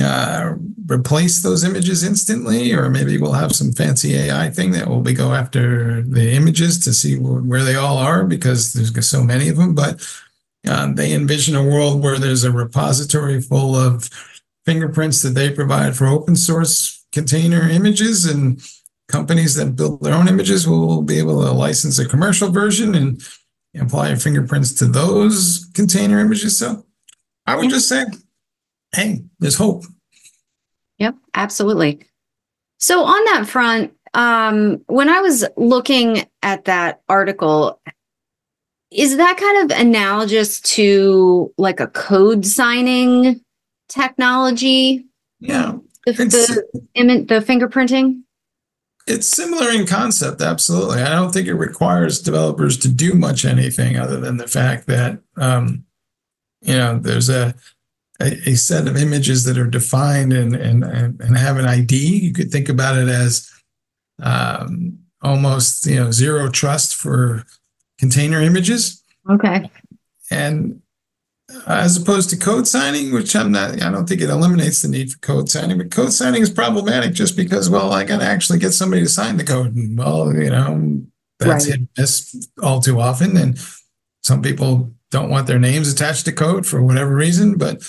uh, 0.00 0.54
replace 0.86 1.42
those 1.42 1.64
images 1.64 2.02
instantly, 2.02 2.72
or 2.72 2.88
maybe 2.88 3.18
we'll 3.18 3.32
have 3.32 3.52
some 3.52 3.72
fancy 3.72 4.14
AI 4.14 4.48
thing 4.48 4.70
that 4.72 4.88
will 4.88 5.02
be 5.02 5.12
go 5.12 5.34
after 5.34 6.02
the 6.02 6.32
images 6.32 6.78
to 6.78 6.94
see 6.94 7.16
where 7.18 7.62
they 7.62 7.74
all 7.74 7.98
are 7.98 8.24
because 8.24 8.72
there's 8.72 9.06
so 9.06 9.22
many 9.22 9.48
of 9.50 9.56
them. 9.58 9.74
But 9.74 10.00
uh, 10.66 10.92
they 10.94 11.12
envision 11.12 11.56
a 11.56 11.64
world 11.64 12.02
where 12.02 12.18
there's 12.18 12.44
a 12.44 12.52
repository 12.52 13.40
full 13.42 13.74
of 13.74 14.08
fingerprints 14.64 15.22
that 15.22 15.30
they 15.30 15.50
provide 15.50 15.96
for 15.96 16.06
open 16.06 16.36
source 16.36 17.04
container 17.12 17.68
images 17.68 18.24
and 18.26 18.62
companies 19.08 19.54
that 19.54 19.76
build 19.76 20.02
their 20.02 20.14
own 20.14 20.28
images 20.28 20.66
will 20.66 21.02
be 21.02 21.18
able 21.18 21.42
to 21.42 21.52
license 21.52 21.98
a 21.98 22.08
commercial 22.08 22.50
version 22.50 22.94
and 22.94 23.22
apply 23.78 24.14
fingerprints 24.14 24.72
to 24.72 24.86
those 24.86 25.70
container 25.74 26.18
images. 26.20 26.58
So 26.58 26.86
I 27.46 27.56
would 27.56 27.70
just 27.70 27.88
say 27.88 28.04
hey, 28.94 29.22
there's 29.38 29.56
hope. 29.56 29.84
Yep, 30.98 31.16
absolutely. 31.34 32.00
So 32.78 33.02
on 33.04 33.24
that 33.26 33.48
front, 33.48 33.92
um, 34.14 34.82
when 34.86 35.08
I 35.08 35.20
was 35.20 35.44
looking 35.56 36.26
at 36.42 36.66
that 36.66 37.00
article, 37.08 37.80
is 38.90 39.16
that 39.16 39.36
kind 39.38 39.70
of 39.70 39.78
analogous 39.78 40.60
to 40.60 41.52
like 41.56 41.80
a 41.80 41.86
code 41.86 42.44
signing 42.44 43.41
technology? 43.92 45.06
Yeah. 45.40 45.78
The, 46.06 46.12
the, 46.12 47.24
the 47.28 47.40
fingerprinting? 47.40 48.22
It's 49.06 49.28
similar 49.28 49.70
in 49.70 49.86
concept, 49.86 50.40
absolutely. 50.40 51.02
I 51.02 51.10
don't 51.10 51.32
think 51.32 51.48
it 51.48 51.54
requires 51.54 52.22
developers 52.22 52.76
to 52.78 52.88
do 52.88 53.14
much 53.14 53.44
anything 53.44 53.96
other 53.96 54.20
than 54.20 54.36
the 54.36 54.46
fact 54.46 54.86
that 54.86 55.18
um, 55.36 55.84
you 56.60 56.76
know 56.76 56.98
there's 56.98 57.28
a 57.28 57.54
a, 58.20 58.50
a, 58.50 58.54
set 58.54 58.86
of 58.86 58.96
images 58.96 59.42
that 59.44 59.58
are 59.58 59.66
defined 59.66 60.32
and, 60.32 60.54
and, 60.54 60.84
and 60.84 61.36
have 61.36 61.56
an 61.56 61.66
ID. 61.66 61.96
You 61.96 62.32
could 62.32 62.52
think 62.52 62.68
about 62.68 62.96
it 62.96 63.08
as 63.08 63.50
um, 64.22 64.98
almost 65.22 65.86
you 65.86 65.96
know 65.96 66.12
zero 66.12 66.48
trust 66.48 66.94
for 66.94 67.44
container 67.98 68.40
images. 68.40 69.02
Okay. 69.28 69.70
And 70.30 70.81
as 71.66 71.96
opposed 71.96 72.30
to 72.30 72.36
code 72.36 72.66
signing, 72.66 73.12
which 73.12 73.34
I'm 73.36 73.52
not, 73.52 73.82
I 73.82 73.90
don't 73.90 74.08
think 74.08 74.20
it 74.20 74.30
eliminates 74.30 74.82
the 74.82 74.88
need 74.88 75.12
for 75.12 75.18
code 75.18 75.48
signing, 75.50 75.78
but 75.78 75.90
code 75.90 76.12
signing 76.12 76.42
is 76.42 76.50
problematic 76.50 77.12
just 77.12 77.36
because, 77.36 77.70
well, 77.70 77.92
I 77.92 78.04
got 78.04 78.18
to 78.18 78.26
actually 78.26 78.58
get 78.58 78.72
somebody 78.72 79.02
to 79.02 79.08
sign 79.08 79.36
the 79.36 79.44
code. 79.44 79.74
And 79.74 79.98
well, 79.98 80.32
you 80.34 80.50
know, 80.50 81.02
that's 81.38 81.68
right. 81.68 81.78
hit 81.78 81.88
miss 81.96 82.48
all 82.62 82.80
too 82.80 83.00
often. 83.00 83.36
And 83.36 83.58
some 84.22 84.42
people 84.42 84.92
don't 85.10 85.30
want 85.30 85.46
their 85.46 85.58
names 85.58 85.92
attached 85.92 86.24
to 86.24 86.32
code 86.32 86.66
for 86.66 86.82
whatever 86.82 87.14
reason, 87.14 87.58
but 87.58 87.82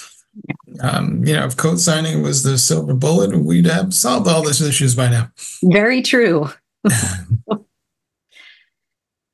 um, 0.81 1.23
you 1.25 1.33
know, 1.33 1.45
if 1.45 1.55
code 1.55 1.79
signing 1.79 2.21
was 2.21 2.43
the 2.43 2.57
silver 2.57 2.93
bullet, 2.93 3.37
we'd 3.37 3.65
have 3.65 3.93
solved 3.93 4.27
all 4.27 4.43
these 4.43 4.61
issues 4.61 4.95
by 4.95 5.09
now. 5.09 5.31
Very 5.63 6.01
true. 6.01 6.49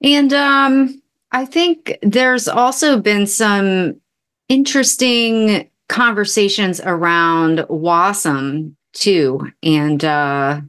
and 0.04 0.34
um, 0.34 1.02
I 1.32 1.46
think 1.46 1.98
there's 2.02 2.48
also 2.48 3.00
been 3.00 3.28
some 3.28 4.02
interesting 4.50 5.70
conversations 5.88 6.82
around 6.82 7.60
WASM 7.70 8.74
too. 8.94 9.52
And 9.64 10.04
uh, 10.04 10.62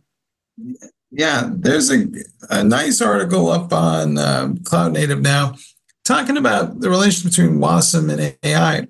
yeah, 1.10 1.50
there's 1.52 1.90
a, 1.90 2.06
a 2.50 2.62
nice 2.62 3.00
article 3.00 3.50
up 3.50 3.72
on 3.72 4.18
uh, 4.18 4.54
Cloud 4.64 4.92
Native 4.92 5.20
now 5.20 5.56
talking 6.04 6.36
about 6.36 6.80
the 6.80 6.90
relationship 6.90 7.30
between 7.30 7.60
WASM 7.60 8.10
and 8.10 8.36
AI. 8.42 8.86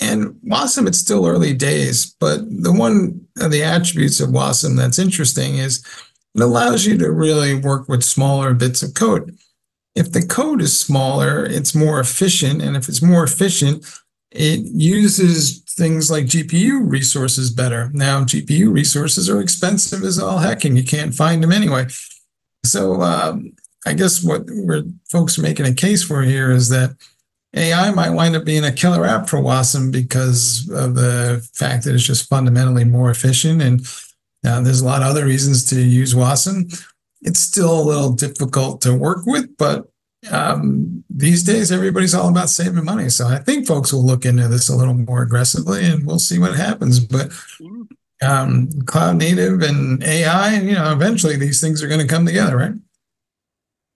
And 0.00 0.34
WASM, 0.46 0.86
it's 0.86 0.98
still 0.98 1.26
early 1.26 1.54
days, 1.54 2.14
but 2.20 2.40
the 2.48 2.72
one 2.72 3.26
of 3.38 3.50
the 3.50 3.64
attributes 3.64 4.20
of 4.20 4.30
WASM 4.30 4.76
that's 4.76 4.98
interesting 4.98 5.56
is 5.56 5.84
it 6.34 6.42
allows 6.42 6.86
you 6.86 6.96
to 6.98 7.10
really 7.10 7.54
work 7.54 7.88
with 7.88 8.04
smaller 8.04 8.54
bits 8.54 8.82
of 8.82 8.94
code. 8.94 9.36
If 9.94 10.12
the 10.12 10.24
code 10.24 10.60
is 10.60 10.78
smaller, 10.78 11.44
it's 11.44 11.74
more 11.74 11.98
efficient. 11.98 12.62
And 12.62 12.76
if 12.76 12.88
it's 12.88 13.02
more 13.02 13.24
efficient, 13.24 13.84
it 14.30 14.60
uses 14.60 15.60
things 15.60 16.10
like 16.10 16.26
GPU 16.26 16.88
resources 16.88 17.50
better. 17.50 17.90
Now, 17.92 18.24
GPU 18.24 18.72
resources 18.72 19.30
are 19.30 19.40
expensive 19.40 20.02
as 20.02 20.18
all 20.18 20.38
heck, 20.38 20.64
and 20.64 20.76
you 20.76 20.84
can't 20.84 21.14
find 21.14 21.42
them 21.42 21.52
anyway. 21.52 21.86
So, 22.64 23.00
um, 23.00 23.52
I 23.86 23.94
guess 23.94 24.22
what 24.22 24.42
we're 24.46 24.84
folks 25.10 25.38
are 25.38 25.42
making 25.42 25.66
a 25.66 25.74
case 25.74 26.02
for 26.02 26.22
here 26.22 26.50
is 26.50 26.68
that 26.68 26.96
AI 27.54 27.90
might 27.92 28.10
wind 28.10 28.36
up 28.36 28.44
being 28.44 28.64
a 28.64 28.72
killer 28.72 29.06
app 29.06 29.28
for 29.28 29.38
Wasm 29.38 29.90
because 29.90 30.68
of 30.70 30.94
the 30.94 31.46
fact 31.54 31.84
that 31.84 31.94
it's 31.94 32.04
just 32.04 32.28
fundamentally 32.28 32.84
more 32.84 33.10
efficient. 33.10 33.62
And 33.62 33.80
uh, 34.46 34.60
there's 34.60 34.82
a 34.82 34.84
lot 34.84 35.02
of 35.02 35.08
other 35.08 35.24
reasons 35.24 35.64
to 35.70 35.80
use 35.80 36.14
Wasm. 36.14 36.84
It's 37.22 37.40
still 37.40 37.80
a 37.80 37.82
little 37.82 38.12
difficult 38.12 38.82
to 38.82 38.94
work 38.94 39.24
with, 39.24 39.56
but 39.56 39.88
um, 40.30 41.04
these 41.08 41.42
days 41.42 41.70
everybody's 41.70 42.14
all 42.14 42.28
about 42.28 42.50
saving 42.50 42.84
money. 42.84 43.08
So 43.08 43.26
I 43.26 43.38
think 43.38 43.66
folks 43.66 43.92
will 43.92 44.04
look 44.04 44.24
into 44.24 44.48
this 44.48 44.68
a 44.68 44.76
little 44.76 44.94
more 44.94 45.22
aggressively 45.22 45.84
and 45.84 46.06
we'll 46.06 46.18
see 46.18 46.38
what 46.38 46.56
happens. 46.56 47.00
But 47.00 47.32
um, 48.22 48.68
cloud 48.82 49.16
native 49.16 49.62
and 49.62 50.02
AI, 50.02 50.58
you 50.58 50.72
know, 50.72 50.92
eventually 50.92 51.36
these 51.36 51.60
things 51.60 51.82
are 51.82 51.88
going 51.88 52.00
to 52.00 52.06
come 52.06 52.26
together, 52.26 52.56
right? 52.56 52.74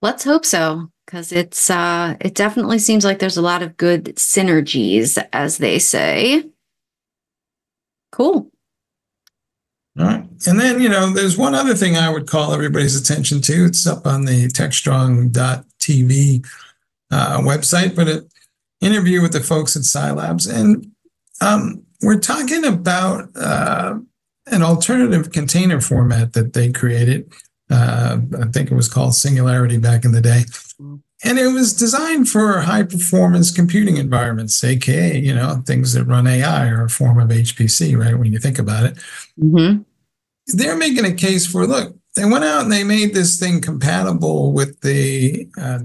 Let's 0.01 0.23
hope 0.23 0.45
so 0.45 0.89
because 1.05 1.31
it's 1.31 1.69
uh 1.69 2.15
it 2.21 2.35
definitely 2.35 2.79
seems 2.79 3.03
like 3.05 3.19
there's 3.19 3.37
a 3.37 3.41
lot 3.41 3.61
of 3.61 3.77
good 3.77 4.05
synergies 4.15 5.23
as 5.33 5.57
they 5.57 5.79
say 5.79 6.43
cool 8.11 8.49
all 9.99 10.05
right 10.05 10.25
and 10.47 10.59
then 10.59 10.81
you 10.81 10.89
know 10.89 11.11
there's 11.11 11.37
one 11.37 11.53
other 11.53 11.75
thing 11.75 11.95
i 11.97 12.09
would 12.09 12.27
call 12.27 12.53
everybody's 12.53 12.99
attention 12.99 13.41
to 13.41 13.65
it's 13.65 13.85
up 13.85 14.05
on 14.05 14.25
the 14.25 14.49
techstrong.tv 15.87 16.45
uh, 17.11 17.39
website 17.39 17.95
but 17.95 18.07
an 18.07 18.27
interview 18.81 19.21
with 19.21 19.33
the 19.33 19.39
folks 19.39 19.75
at 19.75 19.83
Sylabs 19.83 20.51
and 20.51 20.87
um, 21.41 21.83
we're 22.01 22.19
talking 22.19 22.65
about 22.65 23.29
uh, 23.35 23.97
an 24.47 24.61
alternative 24.61 25.31
container 25.31 25.79
format 25.79 26.33
that 26.33 26.53
they 26.53 26.71
created 26.71 27.31
uh, 27.69 28.19
I 28.39 28.45
think 28.47 28.71
it 28.71 28.75
was 28.75 28.87
called 28.87 29.15
Singularity 29.15 29.77
back 29.77 30.05
in 30.05 30.11
the 30.11 30.21
day. 30.21 30.43
And 31.25 31.39
it 31.39 31.47
was 31.53 31.73
designed 31.73 32.27
for 32.29 32.59
high 32.59 32.83
performance 32.83 33.49
computing 33.49 33.97
environments, 33.97 34.61
aka, 34.63 35.17
you 35.17 35.33
know, 35.33 35.63
things 35.65 35.93
that 35.93 36.03
run 36.03 36.27
AI 36.27 36.67
or 36.67 36.83
a 36.83 36.89
form 36.89 37.19
of 37.19 37.29
HPC, 37.29 37.97
right? 37.97 38.17
When 38.17 38.31
you 38.31 38.39
think 38.39 38.59
about 38.59 38.85
it. 38.85 38.95
Mm-hmm. 39.39 39.83
They're 40.47 40.77
making 40.77 41.05
a 41.05 41.13
case 41.13 41.47
for 41.47 41.65
look, 41.65 41.95
they 42.15 42.25
went 42.25 42.43
out 42.43 42.63
and 42.63 42.71
they 42.71 42.83
made 42.83 43.13
this 43.13 43.39
thing 43.39 43.61
compatible 43.61 44.53
with 44.53 44.79
the 44.81 45.47
uh, 45.59 45.79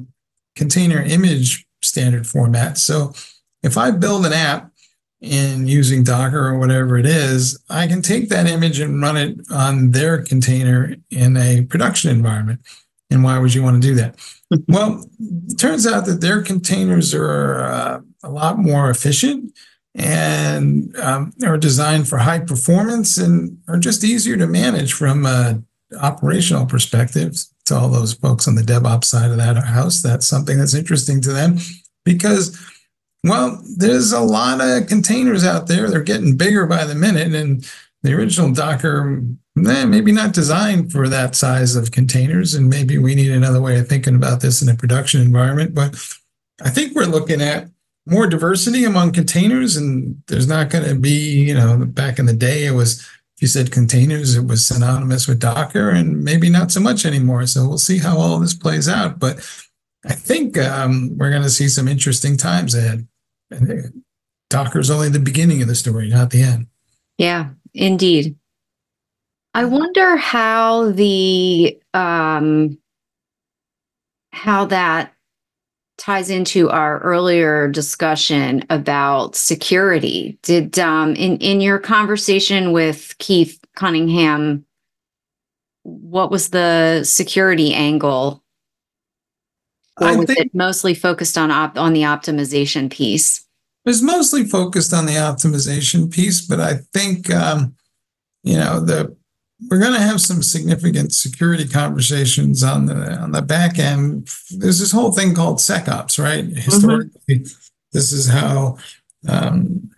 container 0.56 1.00
image 1.02 1.66
standard 1.82 2.26
format. 2.26 2.78
So 2.78 3.12
if 3.62 3.78
I 3.78 3.90
build 3.90 4.26
an 4.26 4.32
app 4.32 4.70
in 5.20 5.66
using 5.66 6.04
Docker 6.04 6.46
or 6.46 6.58
whatever 6.58 6.96
it 6.96 7.06
is, 7.06 7.58
I 7.68 7.86
can 7.86 8.02
take 8.02 8.28
that 8.28 8.46
image 8.46 8.78
and 8.78 9.00
run 9.00 9.16
it 9.16 9.38
on 9.50 9.90
their 9.90 10.22
container 10.22 10.94
in 11.10 11.36
a 11.36 11.62
production 11.62 12.10
environment. 12.10 12.60
And 13.10 13.24
why 13.24 13.38
would 13.38 13.54
you 13.54 13.62
want 13.62 13.82
to 13.82 13.88
do 13.88 13.94
that? 13.96 14.16
well, 14.68 15.04
it 15.18 15.58
turns 15.58 15.86
out 15.86 16.06
that 16.06 16.20
their 16.20 16.42
containers 16.42 17.14
are 17.14 17.60
uh, 17.60 18.00
a 18.22 18.30
lot 18.30 18.58
more 18.58 18.90
efficient 18.90 19.52
and 19.94 20.94
um, 20.98 21.32
are 21.44 21.58
designed 21.58 22.08
for 22.08 22.18
high 22.18 22.38
performance 22.38 23.18
and 23.18 23.58
are 23.66 23.78
just 23.78 24.04
easier 24.04 24.36
to 24.36 24.46
manage 24.46 24.92
from 24.92 25.26
an 25.26 25.66
operational 26.00 26.66
perspective 26.66 27.36
to 27.66 27.76
all 27.76 27.88
those 27.88 28.14
folks 28.14 28.48
on 28.48 28.54
the 28.54 28.62
DevOps 28.62 29.04
side 29.04 29.30
of 29.30 29.36
that 29.38 29.56
house. 29.56 30.02
That's 30.02 30.26
something 30.26 30.58
that's 30.58 30.74
interesting 30.74 31.20
to 31.22 31.32
them 31.32 31.58
because 32.04 32.58
well, 33.24 33.60
there's 33.76 34.12
a 34.12 34.20
lot 34.20 34.60
of 34.60 34.86
containers 34.86 35.44
out 35.44 35.66
there. 35.66 35.90
They're 35.90 36.02
getting 36.02 36.36
bigger 36.36 36.66
by 36.66 36.84
the 36.84 36.94
minute. 36.94 37.34
And 37.34 37.68
the 38.02 38.14
original 38.14 38.52
Docker, 38.52 39.22
eh, 39.66 39.84
maybe 39.84 40.12
not 40.12 40.32
designed 40.32 40.92
for 40.92 41.08
that 41.08 41.34
size 41.34 41.74
of 41.74 41.90
containers. 41.90 42.54
And 42.54 42.70
maybe 42.70 42.96
we 42.96 43.14
need 43.14 43.32
another 43.32 43.60
way 43.60 43.78
of 43.78 43.88
thinking 43.88 44.14
about 44.14 44.40
this 44.40 44.62
in 44.62 44.68
a 44.68 44.76
production 44.76 45.20
environment. 45.20 45.74
But 45.74 45.96
I 46.62 46.70
think 46.70 46.94
we're 46.94 47.06
looking 47.06 47.42
at 47.42 47.68
more 48.06 48.26
diversity 48.26 48.84
among 48.84 49.12
containers. 49.12 49.76
And 49.76 50.22
there's 50.28 50.48
not 50.48 50.70
going 50.70 50.84
to 50.84 50.94
be, 50.94 51.40
you 51.40 51.54
know, 51.54 51.84
back 51.86 52.18
in 52.18 52.26
the 52.26 52.32
day, 52.32 52.66
it 52.66 52.72
was, 52.72 53.06
you 53.40 53.48
said 53.48 53.72
containers, 53.72 54.36
it 54.36 54.46
was 54.46 54.66
synonymous 54.66 55.28
with 55.28 55.38
Docker 55.38 55.90
and 55.90 56.24
maybe 56.24 56.50
not 56.50 56.72
so 56.72 56.80
much 56.80 57.06
anymore. 57.06 57.46
So 57.46 57.68
we'll 57.68 57.78
see 57.78 57.98
how 57.98 58.18
all 58.18 58.38
this 58.38 58.54
plays 58.54 58.88
out. 58.88 59.18
But 59.18 59.36
I 60.04 60.12
think 60.12 60.58
um, 60.58 61.16
we're 61.16 61.30
going 61.30 61.42
to 61.42 61.50
see 61.50 61.68
some 61.68 61.88
interesting 61.88 62.36
times 62.36 62.74
ahead. 62.74 63.06
Docker's 64.50 64.90
only 64.90 65.08
the 65.08 65.18
beginning 65.18 65.62
of 65.62 65.68
the 65.68 65.74
story, 65.74 66.08
not 66.08 66.30
the 66.30 66.42
end. 66.42 66.66
Yeah, 67.16 67.50
indeed. 67.74 68.36
I 69.54 69.64
wonder 69.64 70.16
how 70.16 70.90
the 70.92 71.78
um, 71.94 72.78
how 74.32 74.66
that 74.66 75.14
ties 75.98 76.30
into 76.30 76.70
our 76.70 77.00
earlier 77.00 77.68
discussion 77.68 78.64
about 78.70 79.36
security. 79.36 80.38
Did 80.42 80.78
um, 80.78 81.14
in 81.14 81.36
in 81.38 81.60
your 81.60 81.78
conversation 81.78 82.72
with 82.72 83.14
Keith 83.18 83.60
Cunningham, 83.74 84.64
what 85.82 86.30
was 86.30 86.50
the 86.50 87.04
security 87.04 87.74
angle 87.74 88.42
or 90.00 90.08
I 90.08 90.16
was 90.16 90.30
it 90.30 90.54
mostly 90.54 90.94
focused 90.94 91.36
on 91.36 91.50
op- 91.50 91.76
on 91.76 91.92
the 91.92 92.02
optimization 92.02 92.90
piece? 92.90 93.38
It 93.84 93.90
was 93.90 94.02
mostly 94.02 94.44
focused 94.44 94.92
on 94.92 95.06
the 95.06 95.14
optimization 95.14 96.10
piece, 96.10 96.40
but 96.40 96.60
I 96.60 96.80
think 96.92 97.32
um, 97.32 97.74
you 98.42 98.56
know 98.56 98.80
the 98.80 99.16
we're 99.68 99.80
going 99.80 99.94
to 99.94 100.00
have 100.00 100.20
some 100.20 100.42
significant 100.42 101.12
security 101.12 101.66
conversations 101.66 102.62
on 102.62 102.86
the 102.86 103.18
on 103.18 103.32
the 103.32 103.42
back 103.42 103.78
end. 103.78 104.28
There's 104.50 104.78
this 104.78 104.92
whole 104.92 105.12
thing 105.12 105.34
called 105.34 105.58
SecOps, 105.58 106.22
right? 106.22 106.44
Mm-hmm. 106.44 106.60
Historically, 106.60 107.44
this 107.92 108.12
is 108.12 108.28
how 108.28 108.78
um, 109.26 109.90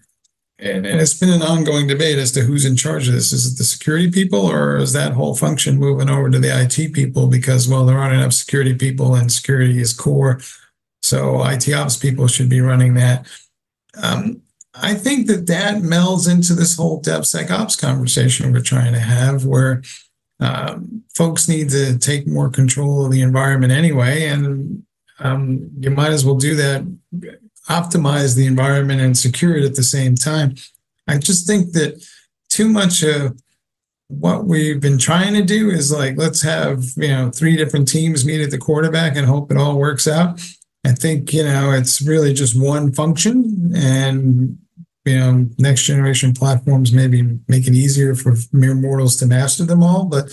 and, 0.60 0.86
and 0.86 1.00
it's 1.00 1.14
been 1.14 1.30
an 1.30 1.42
ongoing 1.42 1.86
debate 1.86 2.18
as 2.18 2.32
to 2.32 2.42
who's 2.42 2.64
in 2.64 2.76
charge 2.76 3.08
of 3.08 3.14
this. 3.14 3.32
Is 3.32 3.50
it 3.50 3.56
the 3.56 3.64
security 3.64 4.10
people 4.10 4.40
or 4.40 4.76
is 4.76 4.92
that 4.92 5.12
whole 5.12 5.34
function 5.34 5.78
moving 5.78 6.10
over 6.10 6.28
to 6.28 6.38
the 6.38 6.48
IT 6.48 6.92
people? 6.92 7.28
Because, 7.28 7.66
well, 7.66 7.86
there 7.86 7.98
aren't 7.98 8.14
enough 8.14 8.34
security 8.34 8.74
people 8.74 9.14
and 9.14 9.32
security 9.32 9.80
is 9.80 9.94
core. 9.94 10.40
So 11.02 11.42
IT 11.46 11.72
ops 11.72 11.96
people 11.96 12.26
should 12.26 12.50
be 12.50 12.60
running 12.60 12.94
that. 12.94 13.26
Um, 14.02 14.42
I 14.74 14.94
think 14.94 15.26
that 15.26 15.46
that 15.48 15.82
melds 15.82 16.30
into 16.30 16.54
this 16.54 16.76
whole 16.76 17.02
DevSecOps 17.02 17.80
conversation 17.80 18.52
we're 18.52 18.60
trying 18.60 18.92
to 18.92 19.00
have, 19.00 19.44
where 19.44 19.82
um, 20.38 21.02
folks 21.14 21.48
need 21.48 21.70
to 21.70 21.98
take 21.98 22.26
more 22.26 22.48
control 22.48 23.04
of 23.04 23.12
the 23.12 23.22
environment 23.22 23.72
anyway. 23.72 24.26
And 24.26 24.84
um, 25.18 25.70
you 25.78 25.90
might 25.90 26.12
as 26.12 26.24
well 26.24 26.36
do 26.36 26.54
that 26.54 26.86
optimize 27.68 28.34
the 28.34 28.46
environment 28.46 29.00
and 29.00 29.16
secure 29.16 29.56
it 29.56 29.64
at 29.64 29.76
the 29.76 29.82
same 29.82 30.16
time. 30.16 30.54
I 31.06 31.18
just 31.18 31.46
think 31.46 31.72
that 31.72 32.04
too 32.48 32.68
much 32.68 33.02
of 33.02 33.40
what 34.08 34.44
we've 34.44 34.80
been 34.80 34.98
trying 34.98 35.34
to 35.34 35.42
do 35.42 35.70
is 35.70 35.92
like, 35.92 36.16
let's 36.16 36.42
have, 36.42 36.82
you 36.96 37.08
know, 37.08 37.30
three 37.30 37.56
different 37.56 37.86
teams 37.86 38.24
meet 38.24 38.40
at 38.40 38.50
the 38.50 38.58
quarterback 38.58 39.16
and 39.16 39.26
hope 39.26 39.52
it 39.52 39.56
all 39.56 39.78
works 39.78 40.08
out. 40.08 40.40
I 40.84 40.92
think, 40.92 41.32
you 41.32 41.44
know, 41.44 41.72
it's 41.72 42.00
really 42.00 42.32
just 42.32 42.60
one 42.60 42.92
function 42.92 43.72
and, 43.74 44.58
you 45.04 45.18
know, 45.18 45.46
next 45.58 45.82
generation 45.82 46.32
platforms 46.32 46.92
maybe 46.92 47.38
make 47.48 47.66
it 47.66 47.74
easier 47.74 48.14
for 48.14 48.34
mere 48.52 48.74
mortals 48.74 49.16
to 49.16 49.26
master 49.26 49.64
them 49.64 49.82
all. 49.82 50.06
But 50.06 50.32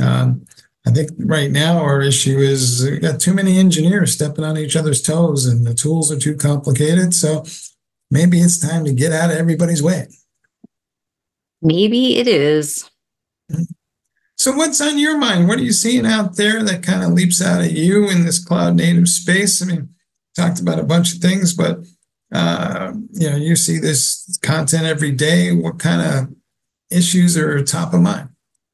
um, 0.00 0.44
I 0.86 0.90
think 0.90 1.10
right 1.18 1.50
now 1.50 1.78
our 1.78 2.02
issue 2.02 2.38
is 2.38 2.84
we 2.84 2.98
got 2.98 3.20
too 3.20 3.34
many 3.34 3.58
engineers 3.58 4.12
stepping 4.12 4.44
on 4.44 4.58
each 4.58 4.76
other's 4.76 5.02
toes 5.02 5.46
and 5.46 5.66
the 5.66 5.74
tools 5.74 6.10
are 6.10 6.18
too 6.18 6.36
complicated. 6.36 7.14
So 7.14 7.44
maybe 8.10 8.40
it's 8.40 8.58
time 8.58 8.84
to 8.84 8.92
get 8.92 9.12
out 9.12 9.30
of 9.30 9.36
everybody's 9.36 9.82
way. 9.82 10.08
Maybe 11.62 12.16
it 12.16 12.28
is. 12.28 12.90
So 14.36 14.52
what's 14.52 14.80
on 14.80 14.98
your 14.98 15.16
mind? 15.16 15.48
What 15.48 15.58
are 15.58 15.62
you 15.62 15.72
seeing 15.72 16.06
out 16.06 16.36
there 16.36 16.62
that 16.62 16.82
kind 16.82 17.02
of 17.02 17.12
leaps 17.12 17.42
out 17.42 17.62
at 17.62 17.72
you 17.72 18.08
in 18.10 18.24
this 18.24 18.42
cloud 18.42 18.76
native 18.76 19.08
space? 19.08 19.62
I 19.62 19.66
mean, 19.66 19.88
talked 20.36 20.60
about 20.60 20.78
a 20.78 20.84
bunch 20.84 21.14
of 21.14 21.20
things, 21.20 21.54
but 21.54 21.80
uh, 22.32 22.92
you 23.12 23.30
know, 23.30 23.36
you 23.36 23.56
see 23.56 23.78
this 23.78 24.38
content 24.42 24.84
every 24.84 25.12
day. 25.12 25.52
What 25.52 25.78
kind 25.78 26.02
of 26.02 26.34
issues 26.90 27.36
are 27.36 27.62
top 27.62 27.94
of 27.94 28.00
mind? 28.00 28.28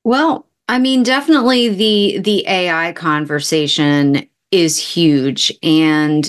Well, 0.05 0.49
I 0.69 0.79
mean, 0.79 1.03
definitely 1.03 1.69
the 1.69 2.19
the 2.19 2.47
AI 2.49 2.93
conversation 2.93 4.29
is 4.51 4.79
huge 4.79 5.53
and 5.63 6.29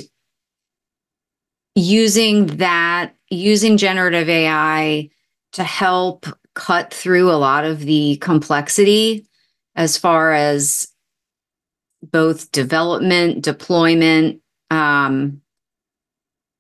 using 1.76 2.46
that 2.58 3.14
using 3.30 3.78
generative 3.78 4.30
AI 4.30 5.10
to 5.54 5.64
help 5.64 6.26
cut 6.56 6.94
through 6.94 7.32
a 7.32 7.34
lot 7.34 7.66
of 7.66 7.80
the 7.80 8.18
complexity 8.18 9.26
as 9.76 9.98
far 9.98 10.34
as 10.34 10.88
both 12.04 12.52
development, 12.52 13.44
deployment, 13.44 14.42
um, 14.70 15.42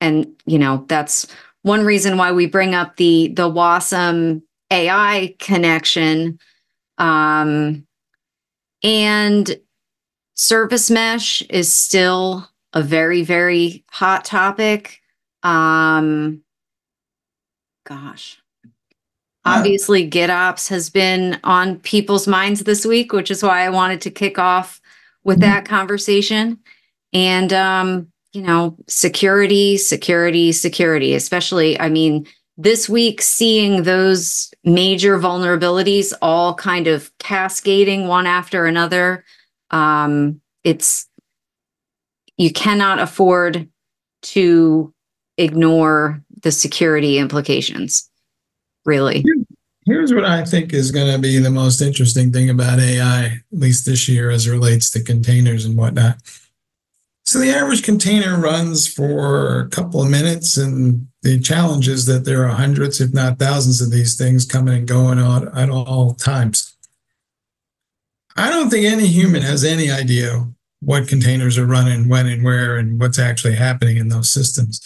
and 0.03 0.27
you 0.45 0.59
know 0.59 0.85
that's 0.87 1.27
one 1.61 1.85
reason 1.85 2.17
why 2.17 2.31
we 2.31 2.45
bring 2.45 2.75
up 2.75 2.97
the 2.97 3.29
the 3.29 3.49
wasm 3.49 4.43
ai 4.69 5.35
connection. 5.39 6.37
Um 6.97 7.87
and 8.83 9.59
service 10.35 10.91
mesh 10.91 11.41
is 11.43 11.73
still 11.73 12.49
a 12.73 12.81
very 12.81 13.23
very 13.23 13.85
hot 13.89 14.25
topic. 14.25 15.01
Um 15.41 16.41
gosh 17.85 18.42
obviously 19.45 20.09
gitops 20.09 20.69
has 20.69 20.89
been 20.89 21.39
on 21.43 21.77
people's 21.79 22.27
minds 22.27 22.63
this 22.63 22.85
week 22.85 23.11
which 23.13 23.29
is 23.31 23.43
why 23.43 23.65
i 23.65 23.69
wanted 23.69 23.99
to 24.01 24.09
kick 24.09 24.39
off 24.39 24.79
with 25.23 25.37
Mhm. 25.37 25.41
that 25.41 25.65
conversation. 25.65 26.59
And 27.13 27.51
um 27.53 28.07
you 28.33 28.41
know 28.41 28.75
security 28.87 29.77
security 29.77 30.51
security 30.51 31.13
especially 31.13 31.79
i 31.79 31.87
mean 31.87 32.25
this 32.57 32.89
week 32.89 33.21
seeing 33.21 33.83
those 33.83 34.51
major 34.63 35.19
vulnerabilities 35.19 36.13
all 36.21 36.55
kind 36.55 36.87
of 36.87 37.11
cascading 37.19 38.07
one 38.07 38.25
after 38.25 38.65
another 38.65 39.23
um 39.69 40.41
it's 40.63 41.07
you 42.37 42.51
cannot 42.51 42.97
afford 42.99 43.69
to 44.23 44.91
ignore 45.37 46.19
the 46.41 46.51
security 46.51 47.19
implications 47.19 48.09
really 48.85 49.23
Here's 49.85 50.13
what 50.13 50.23
I 50.23 50.45
think 50.45 50.73
is 50.73 50.91
going 50.91 51.11
to 51.11 51.19
be 51.19 51.39
the 51.39 51.51
most 51.51 51.81
interesting 51.81 52.31
thing 52.31 52.49
about 52.49 52.79
AI, 52.79 53.25
at 53.25 53.41
least 53.51 53.85
this 53.85 54.07
year, 54.07 54.29
as 54.29 54.47
it 54.47 54.51
relates 54.51 54.89
to 54.91 55.03
containers 55.03 55.65
and 55.65 55.75
whatnot. 55.75 56.17
So 57.25 57.39
the 57.39 57.51
average 57.51 57.83
container 57.83 58.37
runs 58.37 58.87
for 58.87 59.59
a 59.59 59.69
couple 59.69 60.01
of 60.01 60.09
minutes, 60.09 60.55
and 60.55 61.07
the 61.21 61.39
challenge 61.39 61.87
is 61.87 62.05
that 62.05 62.23
there 62.23 62.45
are 62.45 62.55
hundreds, 62.55 63.01
if 63.01 63.13
not 63.13 63.39
thousands, 63.39 63.81
of 63.81 63.91
these 63.91 64.15
things 64.15 64.45
coming 64.45 64.77
and 64.77 64.87
going 64.87 65.19
on 65.19 65.49
at 65.57 65.69
all 65.69 66.13
times. 66.13 66.75
I 68.35 68.49
don't 68.49 68.69
think 68.69 68.85
any 68.85 69.07
human 69.07 69.41
has 69.41 69.63
any 69.63 69.91
idea 69.91 70.47
what 70.79 71.07
containers 71.07 71.57
are 71.57 71.65
running, 71.65 72.09
when 72.09 72.27
and 72.27 72.43
where, 72.43 72.77
and 72.77 72.99
what's 72.99 73.19
actually 73.19 73.55
happening 73.55 73.97
in 73.97 74.09
those 74.09 74.31
systems. 74.31 74.81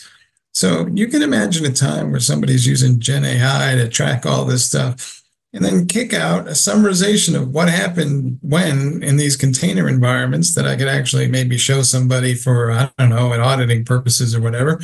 So 0.58 0.88
you 0.92 1.08
can 1.08 1.22
imagine 1.22 1.68
a 1.68 1.72
time 1.72 2.10
where 2.10 2.20
somebody's 2.20 2.66
using 2.66 3.00
Gen 3.00 3.24
AI 3.24 3.76
to 3.76 3.88
track 3.88 4.26
all 4.26 4.44
this 4.44 4.66
stuff 4.66 5.22
and 5.54 5.64
then 5.64 5.86
kick 5.86 6.16
out 6.16 6.48
a 6.48 6.54
summarization 6.54 7.40
of 7.40 7.50
what 7.50 7.70
happened 7.70 8.40
when 8.42 9.04
in 9.04 9.18
these 9.18 9.36
container 9.36 9.88
environments 9.88 10.56
that 10.56 10.66
I 10.66 10.76
could 10.76 10.88
actually 10.88 11.28
maybe 11.28 11.60
show 11.60 11.84
somebody 11.84 12.34
for, 12.34 12.72
I 12.72 12.90
don't 12.98 13.10
know, 13.10 13.34
at 13.34 13.40
auditing 13.40 13.86
purposes 13.86 14.34
or 14.34 14.42
whatever. 14.42 14.82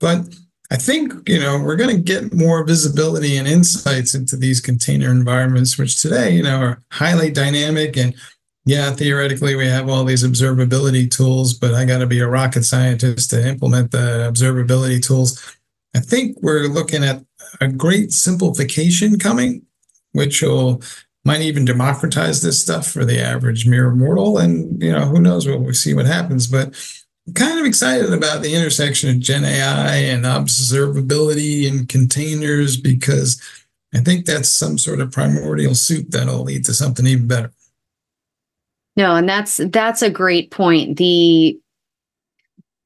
But 0.00 0.34
I 0.72 0.78
think, 0.78 1.28
you 1.28 1.38
know, 1.38 1.62
we're 1.62 1.76
going 1.76 1.94
to 1.94 2.02
get 2.02 2.34
more 2.34 2.64
visibility 2.64 3.36
and 3.36 3.46
insights 3.46 4.16
into 4.16 4.36
these 4.36 4.60
container 4.60 5.12
environments, 5.12 5.78
which 5.78 6.02
today, 6.02 6.34
you 6.34 6.42
know, 6.42 6.58
are 6.58 6.82
highly 6.90 7.30
dynamic 7.30 7.96
and 7.96 8.16
yeah, 8.66 8.90
theoretically, 8.92 9.56
we 9.56 9.66
have 9.66 9.90
all 9.90 10.04
these 10.04 10.24
observability 10.24 11.10
tools, 11.10 11.52
but 11.52 11.74
I 11.74 11.84
got 11.84 11.98
to 11.98 12.06
be 12.06 12.20
a 12.20 12.28
rocket 12.28 12.64
scientist 12.64 13.30
to 13.30 13.46
implement 13.46 13.90
the 13.90 14.28
observability 14.30 15.04
tools. 15.04 15.56
I 15.94 16.00
think 16.00 16.38
we're 16.40 16.68
looking 16.68 17.04
at 17.04 17.22
a 17.60 17.68
great 17.68 18.12
simplification 18.12 19.18
coming, 19.18 19.62
which 20.12 20.42
will 20.42 20.82
might 21.26 21.40
even 21.40 21.64
democratize 21.64 22.42
this 22.42 22.60
stuff 22.60 22.86
for 22.86 23.04
the 23.04 23.20
average 23.20 23.66
mere 23.66 23.90
mortal. 23.90 24.38
And 24.38 24.82
you 24.82 24.92
know, 24.92 25.06
who 25.06 25.20
knows 25.20 25.46
what 25.46 25.60
we'll 25.60 25.74
see 25.74 25.94
what 25.94 26.06
happens. 26.06 26.46
But 26.46 26.74
I'm 27.26 27.34
kind 27.34 27.58
of 27.58 27.66
excited 27.66 28.12
about 28.12 28.42
the 28.42 28.54
intersection 28.54 29.10
of 29.10 29.20
Gen 29.20 29.44
AI 29.44 29.96
and 29.96 30.24
observability 30.24 31.68
and 31.70 31.88
containers 31.88 32.78
because 32.78 33.40
I 33.94 34.00
think 34.00 34.24
that's 34.24 34.48
some 34.48 34.78
sort 34.78 35.00
of 35.00 35.12
primordial 35.12 35.74
soup 35.74 36.08
that'll 36.08 36.42
lead 36.42 36.64
to 36.66 36.74
something 36.74 37.06
even 37.06 37.28
better. 37.28 37.52
No, 38.96 39.16
and 39.16 39.28
that's 39.28 39.60
that's 39.70 40.02
a 40.02 40.10
great 40.10 40.50
point. 40.50 40.96
The 40.96 41.58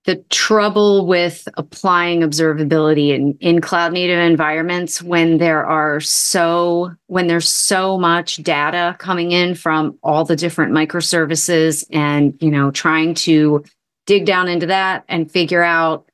the 0.08 0.16
trouble 0.30 1.06
with 1.06 1.46
applying 1.58 2.20
observability 2.20 3.10
in, 3.10 3.36
in 3.40 3.60
cloud 3.60 3.92
native 3.92 4.18
environments 4.18 5.02
when 5.02 5.36
there 5.36 5.66
are 5.66 6.00
so 6.00 6.90
when 7.08 7.26
there's 7.26 7.46
so 7.46 7.98
much 7.98 8.36
data 8.36 8.96
coming 8.98 9.32
in 9.32 9.54
from 9.54 9.98
all 10.02 10.24
the 10.24 10.34
different 10.34 10.72
microservices 10.72 11.84
and 11.90 12.34
you 12.40 12.50
know 12.50 12.70
trying 12.70 13.12
to 13.12 13.62
dig 14.06 14.24
down 14.24 14.48
into 14.48 14.64
that 14.64 15.04
and 15.10 15.30
figure 15.30 15.62
out 15.62 16.10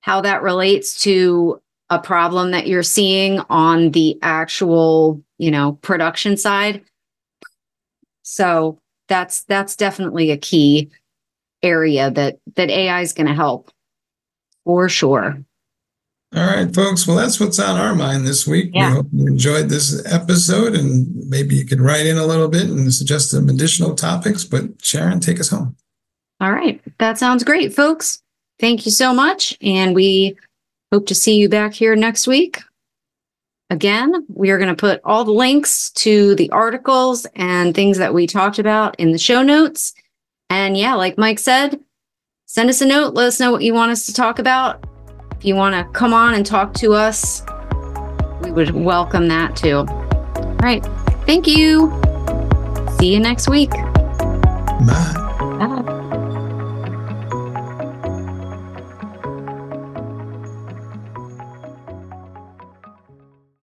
how 0.00 0.22
that 0.22 0.40
relates 0.40 1.02
to 1.02 1.60
a 1.90 1.98
problem 1.98 2.52
that 2.52 2.66
you're 2.66 2.82
seeing 2.82 3.38
on 3.50 3.90
the 3.90 4.18
actual 4.22 5.22
you 5.36 5.50
know 5.50 5.72
production 5.82 6.38
side 6.38 6.82
so 8.22 8.78
that's 9.08 9.44
that's 9.44 9.76
definitely 9.76 10.30
a 10.30 10.36
key 10.36 10.90
area 11.62 12.10
that 12.10 12.38
that 12.54 12.70
AI 12.70 13.00
is 13.00 13.12
going 13.12 13.26
to 13.26 13.34
help 13.34 13.70
for 14.64 14.88
sure. 14.88 15.38
All 16.34 16.46
right, 16.46 16.74
folks. 16.74 17.06
Well, 17.06 17.16
that's 17.16 17.38
what's 17.38 17.58
on 17.58 17.78
our 17.78 17.94
mind 17.94 18.26
this 18.26 18.46
week. 18.46 18.72
Yeah. 18.74 18.90
We 18.90 18.96
hope 18.96 19.06
you 19.12 19.26
enjoyed 19.26 19.68
this 19.68 20.04
episode 20.12 20.74
and 20.74 21.06
maybe 21.28 21.54
you 21.54 21.64
could 21.64 21.80
write 21.80 22.04
in 22.04 22.18
a 22.18 22.26
little 22.26 22.48
bit 22.48 22.64
and 22.68 22.92
suggest 22.92 23.30
some 23.30 23.48
additional 23.48 23.94
topics. 23.94 24.44
But 24.44 24.64
Sharon, 24.82 25.20
take 25.20 25.40
us 25.40 25.48
home. 25.48 25.76
All 26.40 26.52
right, 26.52 26.82
that 26.98 27.16
sounds 27.16 27.44
great, 27.44 27.74
folks. 27.74 28.22
Thank 28.58 28.84
you 28.84 28.92
so 28.92 29.14
much, 29.14 29.56
and 29.62 29.94
we 29.94 30.36
hope 30.92 31.06
to 31.06 31.14
see 31.14 31.36
you 31.36 31.48
back 31.48 31.72
here 31.72 31.96
next 31.96 32.26
week. 32.26 32.60
Again, 33.68 34.24
we 34.28 34.50
are 34.50 34.58
going 34.58 34.74
to 34.74 34.80
put 34.80 35.00
all 35.04 35.24
the 35.24 35.32
links 35.32 35.90
to 35.90 36.36
the 36.36 36.48
articles 36.50 37.26
and 37.34 37.74
things 37.74 37.98
that 37.98 38.14
we 38.14 38.26
talked 38.26 38.60
about 38.60 38.94
in 38.98 39.10
the 39.10 39.18
show 39.18 39.42
notes. 39.42 39.92
And 40.50 40.76
yeah, 40.76 40.94
like 40.94 41.18
Mike 41.18 41.40
said, 41.40 41.80
send 42.46 42.70
us 42.70 42.80
a 42.80 42.86
note. 42.86 43.14
Let 43.14 43.26
us 43.26 43.40
know 43.40 43.50
what 43.50 43.62
you 43.62 43.74
want 43.74 43.90
us 43.90 44.06
to 44.06 44.14
talk 44.14 44.38
about. 44.38 44.86
If 45.36 45.44
you 45.44 45.56
want 45.56 45.74
to 45.74 45.84
come 45.98 46.14
on 46.14 46.34
and 46.34 46.46
talk 46.46 46.74
to 46.74 46.92
us, 46.92 47.42
we 48.42 48.52
would 48.52 48.70
welcome 48.70 49.26
that 49.28 49.56
too. 49.56 49.78
All 49.78 50.56
right. 50.62 50.84
Thank 51.26 51.48
you. 51.48 51.90
See 52.98 53.12
you 53.12 53.18
next 53.18 53.48
week. 53.48 53.70
Bye. 53.70 55.22